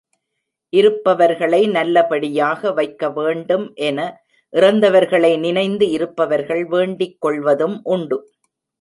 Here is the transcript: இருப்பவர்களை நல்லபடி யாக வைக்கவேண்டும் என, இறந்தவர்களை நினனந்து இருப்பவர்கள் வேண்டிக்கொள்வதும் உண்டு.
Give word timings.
இருப்பவர்களை 0.73 1.67
நல்லபடி 1.67 2.29
யாக 2.33 2.71
வைக்கவேண்டும் 2.71 3.67
என, 3.81 3.99
இறந்தவர்களை 4.53 5.33
நினனந்து 5.37 5.89
இருப்பவர்கள் 5.89 6.63
வேண்டிக்கொள்வதும் 6.67 7.79
உண்டு. 7.83 8.19